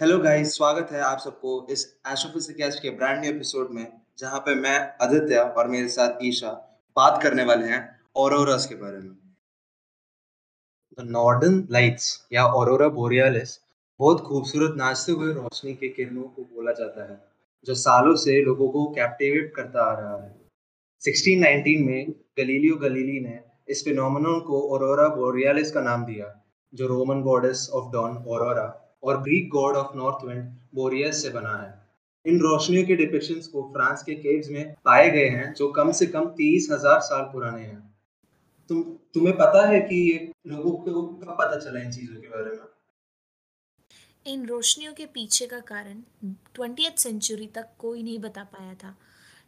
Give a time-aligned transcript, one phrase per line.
[0.00, 4.54] Hello guys स्वागत है आप सबको इस एस्ट्रोफिजिक्स के ब्रांड न्यू एपिसोड में, जहाँ पे
[4.54, 6.50] मैं, आदित्य और मेरे साथ ईशा
[6.96, 9.10] बात करने वाले हैं ऑरोरास के बारे में।
[10.98, 13.60] द नॉर्दर्न लाइट्स या ऑरोरा बोरियालिस
[13.98, 17.20] बहुत खूबसूरत नाचते हुए रोशनी के किरणों को बोला जाता है,
[17.66, 20.34] जो सालों से लोगों को कैप्टिवेट करता आ रहा है।
[21.02, 26.40] 1619 में गलीलियो गलीली ने इस फिनोमेनन को ऑरोरा बोरियालिस का नाम दिया,
[26.74, 30.44] जो Roman goddess of dawn aurora और Greek god of north wind
[30.74, 31.78] Boreas से बना है।
[32.26, 36.06] इन रोशनियों के डिपिक्शंस को फ्रांस के केव्स में पाए गए हैं, जो कम से
[36.06, 37.94] कम तीस हज़ार साल पुराने हैं।
[38.70, 38.82] तुम,
[39.14, 42.66] तुम्हें पता है कि ये लोगों को कब पता चला इन चीज़ों के बारे में?
[44.26, 46.02] इन रोशनियों के पीछे का कारण
[46.54, 48.96] ट्वेंटी सेंचुरी तक कोई नहीं बता पाया था।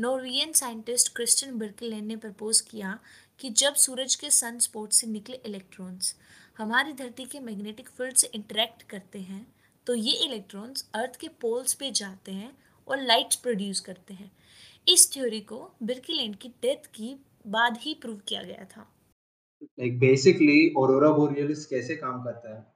[0.00, 2.98] नॉर्वियन साइंटिस्ट क्रिस्टन बिर्कलेन ने प्रपोज किया
[3.40, 6.14] कि जब सूरज के सन स्पॉट से निकले इलेक्ट्रॉन्स
[6.58, 9.46] हमारी धरती के मैग्नेटिक फ़ील्ड से इंटरेक्ट करते हैं
[9.86, 12.56] तो ये इलेक्ट्रॉन्स अर्थ के पोल्स पे जाते हैं
[12.88, 14.30] और लाइट्स प्रोड्यूस करते हैं।
[14.88, 17.14] इस थ्योरी को बिर्किलैंड की डेथ की
[17.46, 18.86] बाद ही प्रूव किया गया था।
[19.62, 22.66] लाइक बेसिकली ऑरोरा बोरियलिस कैसे काम करता है?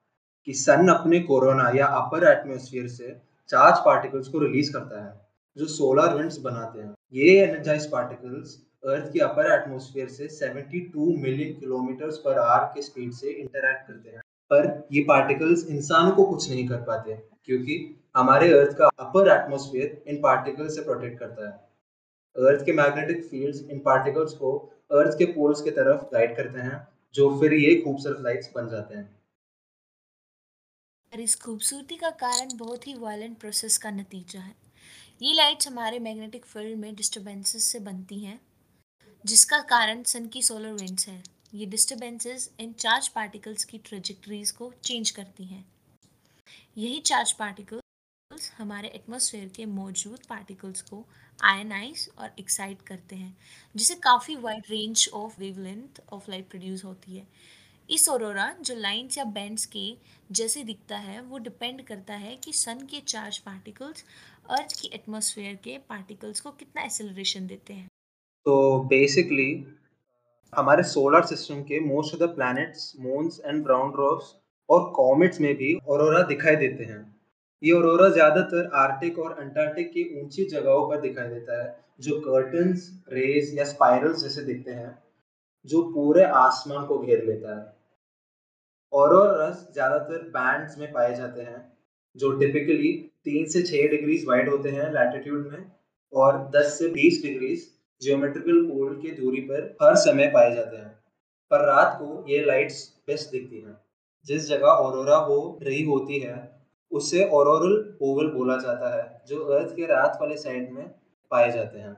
[0.46, 3.16] कि सन अपने कोरोना या अपर एटमॉस्फेयर से
[3.48, 5.20] चार्ज पार्टिकल्स को रिलीज़ करता है,
[5.56, 11.60] जो सोलर विंड्स बनाते हैं। ये एनर्जाइज पार्टिकल्स अर्थ के अपर एटमॉस्फेयर से 72 मिलियन
[11.60, 16.50] किलोमीटर पर आवर के स्पीड से इंटरैक्ट करते हैं। पर ये पार्टिकल्स इंसानों को कुछ
[16.50, 17.14] नहीं कर पाते,
[17.44, 21.52] क्योंकि हमारे अर्थ का अपर एटमॉस्फेयर इन पार्टिकल्स से प्रोटेक्ट करता है।
[22.36, 24.58] अर्थ के मैग्नेटिक फील्ड्स इन पार्टिकल्स को
[24.90, 28.94] अर्थ के पोल्स की तरफ़ गाइड करते हैं, जो फिर ये खूबसूरत लाइट्स बन जाते
[28.94, 29.20] हैं।
[31.12, 34.54] और इस खूबसूरती का कारण बहुत ही वायलेंट प्रोसेस का नतीजा है।
[35.22, 38.49] ये लाइट्स हमारे मैग्नेटिक फ़ील्ड में डिस्टरबेंसेस से बनती हैं।
[39.24, 41.22] जिसका कारण सन की सोलर विंड्स हैं।
[41.54, 45.64] ये डिस्टर्बेंसेस इन चार्ज पार्टिकल्स की ट्रेजिक्ट्रीज को चेंज करती हैं।
[46.78, 51.04] यही चार्ज पार्टिकल्स हमारे एटमॉस्फेयर के मौजूद पार्टिकल्स को
[51.44, 53.36] आयनाइज और एक्साइट करते हैं,
[53.76, 57.26] जिसे काफ़ी wide range of wavelength of light produce होती है।
[57.90, 59.86] इस औरोरा जो लाइंस या बैंड्स के
[60.32, 64.04] जैसे दिखता है, वो डिपेंड करता है कि सन के चार्ज पार्टिकल्स
[64.50, 67.88] अर्थ की एटमॉस्फेयर के पार्टिकल्स को कितना एक्सेलरेशन देते हैं।
[68.46, 68.56] तो
[68.88, 69.50] बेसिकली
[70.52, 74.34] हमारे सोलर सिस्टम के most of the planets moons and brown dwarfs
[74.68, 77.00] और कॉमेट्स में भी ऑरोरा दिखाई देते हैं।
[77.62, 82.90] ये ऑरोरा ज़्यादातर आर्टिक और अंटार्कटिक की ऊँची जगहों पर दिखाई देता है, जो कर्टन्स
[83.12, 84.98] रेज या स्पाइरल्स जैसे दिखते हैं,
[85.66, 87.66] जो पूरे आसमान को घेर लेता है।
[88.92, 91.60] ऑरोरस ज़्यादातर बैंड्स में पाए जाते हैं,
[92.16, 92.92] जो टिपिकली
[93.24, 95.70] तीन से छः डिग्रीज वाइड होते हैं लैटिट्यूड में
[96.12, 97.70] और 10 से 20 डिग्रीज
[98.02, 101.00] जियोमेट्रिकल पोल की दूरी पर हर समय पाए जाते हैं।
[101.50, 103.84] पर रात को ये लाइट्स बेस्ट दिखती हैं।
[104.26, 109.76] जिस जगह औरोरा हो, रही होती है, उसे औरोरल ओवल बोला जाता है, जो अर्थ
[109.76, 110.94] के रात वाले साइड में
[111.30, 111.94] पाए जाते हैं।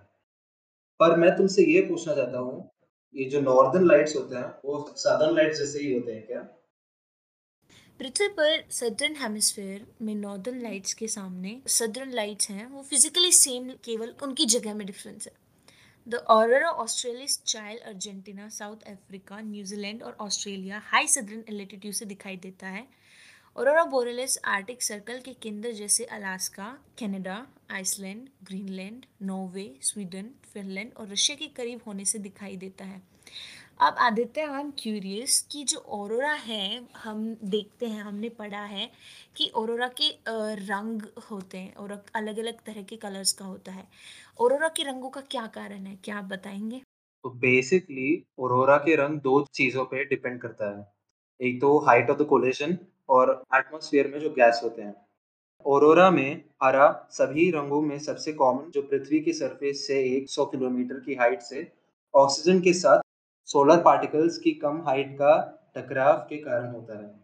[1.00, 2.70] पर मैं तुमसे ये पूछना चाहता हूँ,
[3.14, 6.40] ये जो नॉर्दर्न लाइट्स होते हैं, वो सदर्न लाइट्स जैसे ही होते हैं क्या?
[7.98, 13.70] पृथ्वी पर सदर्न हेमिस्फेयर में नॉर्दर्न लाइट्स के सामने सदर्न लाइट्स हैं, वो फिजिकली सेम
[13.70, 15.41] केवल उनकी जगह में डिफरेंस है।
[16.06, 22.36] The aurora australis Chile Argentina South Africa New Zealand और ऑस्ट्रेलिया हाई सदर्न एल्टीट्यूड से दिखाई
[22.36, 22.86] देता है।
[23.56, 26.66] और बोरेलिस आर्टिक सर्कल के केंद्र जैसे Alaska
[26.98, 27.36] Canada
[27.70, 33.02] Iceland Greenland Norway Sweden Finland और रशिया के करीब होने से दिखाई देता है।
[33.82, 38.88] अब आदित्य आई एम क्यूरियस कि जो औरोरा है, हम देखते हैं, हमने पढ़ा है
[39.36, 40.10] कि औरोरा के
[40.66, 43.84] रंग होते हैं, और अलग अलग तरह के कलर्स का होता है।
[44.40, 45.96] औरोरा के रंगों का क्या कारण है?
[46.04, 46.80] क्या आप बताएँगे?
[47.24, 50.86] तो बेसिकली औरोरा के रंग दो चीज़ों पे डिपेंड करता है।
[51.40, 52.78] एक तो हाइट ऑफ़ द कोलेशन
[53.08, 54.94] और एटमॉस्फेयर में जो गैस होते हैं।
[55.66, 61.00] औरोरा में हरा सभी रंगों में सबसे कॉमन जो पृथ्वी की सरफेस से 100 किलोमीटर
[61.00, 61.70] की हाइट से
[62.14, 63.01] ऑक्सीजन के साथ
[63.52, 67.14] सोलर पार्टिकल्स की कम हाइट का टकराव के कारण होता है।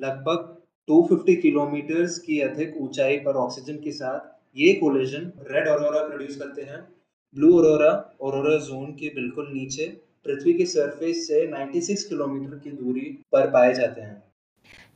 [0.00, 4.20] लगभग 250 किलोमीटर की अधिक ऊंचाई पर ऑक्सीजन के साथ
[4.56, 6.88] ये कोलिजन रेड ऑरोरा प्रोड्यूस करते हैं।
[7.34, 9.86] ब्लू ऑरोरा ऑरोरा जोन के बिल्कुल नीचे,
[10.24, 14.32] पृथ्वी के सरफेस से 96 किलोमीटर की दूरी पर पाए जाते हैं।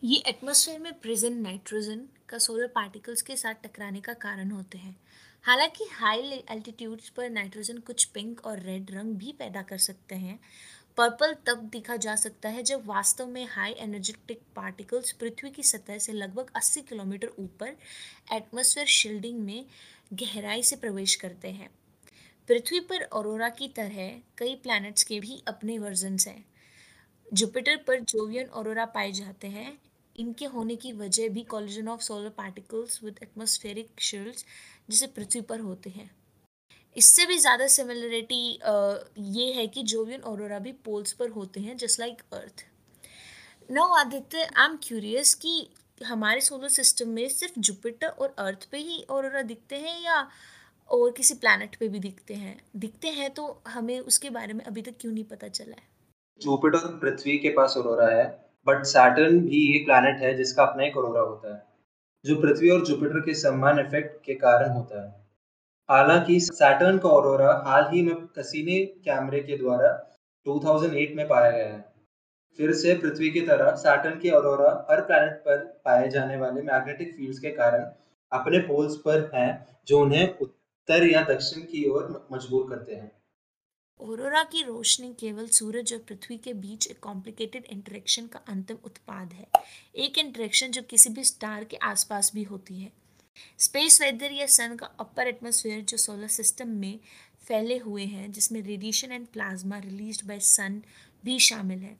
[0.04, 4.96] ये एटमॉस्फेयर में प्रेजेंट नाइट्रोजन का सोलर पार्टिकल्स के साथ टकराने का कारण होते हैं।
[5.42, 6.18] हालाँकि हाई
[6.50, 10.40] एल्टीट्यूड्स पर नाइट्रोजन कुछ पिंक और रेड रंग भी पैदा कर सकते हैं।
[10.96, 15.98] पर्पल तब दिखा जा सकता है जब वास्तव में हाई एनर्जेटिक पार्टिकल्स पृथ्वी की सतह
[15.98, 17.76] से लगभग 80 किलोमीटर ऊपर
[18.32, 19.66] एटमॉस्फेयर शील्डिंग में
[20.12, 21.70] गहराई से प्रवेश करते हैं।
[22.48, 26.44] पृथ्वी पर औरोरा की तरह कई प्लैनेट्स के भी अपने वर्जन्स हैं।
[27.32, 29.78] जुपिटर पर जोवियन औरोरा पाए जाते हैं।
[30.16, 34.44] इनके होने की वजह भी collision of solar particles with atmospheric shields
[34.90, 36.10] जिसे पृथ्वी पर होते हैं।
[36.96, 38.42] इससे भी ज़्यादा सिमिलरिटी
[39.30, 42.64] ये है कि जोवियन औरोरा भी पोल्स पर होते हैं just like earth
[43.68, 45.68] no Aditya I am curious कि
[46.00, 50.26] हमारे सोलर सिस्टम में सिर्फ़ जुपिटर और अर्थ पे ही औरोरा दिखते हैं या
[50.90, 52.56] और किसी प्लैनेट पे भी दिखते हैं?
[52.76, 55.82] दिखते हैं तो हमें उसके बारे में अभी तक क्यों नहीं पता चला है?
[56.40, 58.24] जुपिटर पृथ्वी के पास औरोरा है
[58.66, 61.62] बट सैटर्न भी एक प्लैनेट है जिसका अपना एक औरोरा होता है,
[62.24, 65.25] जो पृथ्वी और जुपिटर के समान इफ़ेक्ट के कारण होता है।
[65.88, 69.90] हालाँकि सैटर्न का औरोरा हाल ही में कसीने कैमरे के द्वारा
[70.46, 71.94] 2008 में पाया गया है।
[72.58, 77.14] फिर से पृथ्वी की तरह सैटर्न के औरोरा हर प्लैनेट पर पाए जाने वाले मैग्नेटिक
[77.16, 77.84] फील्ड्स के कारण
[78.32, 83.12] अपने पोल्स पर हैं, जो उन्हें उत्तर या दक्षिण की ओर मजबूर करते हैं।
[84.00, 89.32] औरोरा की रोशनी केवल सूरज और पृथ्वी के बीच एक कॉम्प्लिकेटेड इंटरेक्शन का अंतिम उत्पाद
[89.32, 89.46] है।
[89.96, 92.92] एक इंटरेक्शन जो किसी भी स्टार के आसपास भी होती है।
[93.58, 96.98] स्पेस वेदर या सन का अपर एटमोसफेयर जो सोलर सिस्टम में
[97.46, 100.82] फैले हुए हैं, जिसमें radiation and plasma release by sun
[101.24, 101.96] भी शामिल है,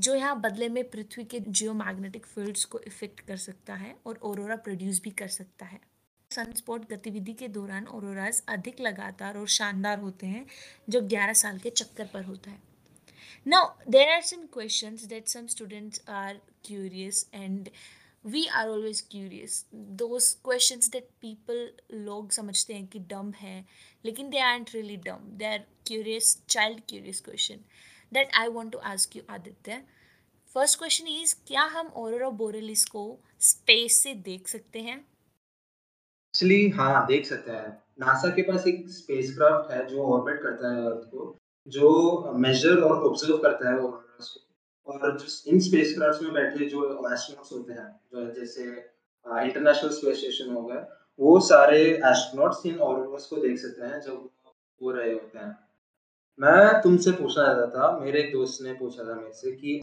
[0.00, 4.56] जो यहाँ बदले में पृथ्वी के जियोमैग्नेटिक फील्ड्स को इफ़ेक्ट कर सकता है और ओरोरा
[4.56, 5.80] प्रोड्यूस भी कर सकता है।
[6.30, 10.46] सनस्पॉट गतिविधि के दौरान ओरोराज अधिक लगातार और शानदार होते हैं,
[10.88, 12.62] जो 11 साल के चक्कर पर होता है।
[13.46, 17.68] Now there are some questions that some students are curious and
[18.24, 23.64] we are always curious those question that people लोग समझते हैं कि डम है,
[24.04, 27.60] लेकिन they are really dumb they are curious child curious question
[28.12, 29.82] that I want to ask you Aditya
[30.56, 33.04] first question is क्या हम और बोरेलिस को
[33.40, 34.96] स्पेस से देख सकते हैं?
[34.96, 37.68] एक्चुअली हाँ देख सकते हैं।
[38.00, 41.36] नासा के पास एक स्पेसक्राफ्ट है जो ऑर्बिट करता है अर्थ को,
[41.66, 44.40] जो मेजर और ऑब्ज़र्व करता है ऑर्बिटर्स को।
[44.86, 46.82] और जो इन स्पेसक्राफ्ट में बैठे जो
[47.12, 50.80] एस्ट्रोनॉट्स होते हैं, जो जैसे इंटरनेशनल स्पेस स्टेशन हो गया,
[51.18, 54.28] वो सारे एस्ट्रोनॉट्स इन ऑर्बिटर्स को देख सकते हैं जब
[54.80, 55.56] वो रहे होते हैं।
[56.38, 59.80] मैं तुमसे पूछना चाहता था, मेरे एक दोस्त ने पूछा था मेरे से कि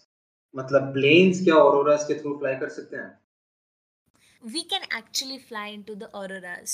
[0.54, 3.10] मतलब प्लेन्स क्या ऑरोरास के थ्रू फ्लाई कर सकते हैं?
[4.42, 6.72] We can actually fly into the auroras.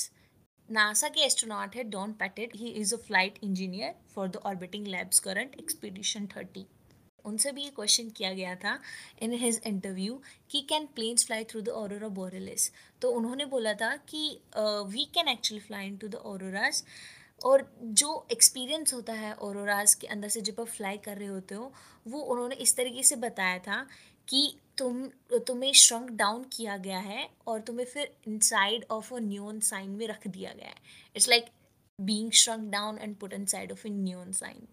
[0.68, 5.18] NASA के एस्ट्रोनॉट है Don Pettit he is a flight engineer for the orbiting labs
[5.18, 6.66] current expedition thirty
[7.24, 8.78] उनसे भी ये क्वेश्चन किया गया था
[9.22, 10.20] इन हिज इंटरव्यू
[10.50, 12.70] कि can planes fly through the aurora borealis
[13.02, 16.82] तो उन्होंने बोला था कि we can actually fly into the auroras
[17.44, 21.54] और जो एक्सपीरियंस होता है औरोराज के अंदर से जब आप फ्लाई कर रहे होते
[21.54, 21.72] हो,
[22.08, 23.86] वो उन्होंने इस तरीके से बताया था
[24.28, 25.06] कि तुम,
[25.46, 30.06] तुम्हें श्रंक डाउन किया गया है और तुम्हें फिर इनसाइड ऑफ़ अ न्यून साइन में
[30.08, 30.74] रख दिया गया है।
[31.16, 31.46] It's like
[31.98, 34.66] being shrunk down and put inside of a neon sign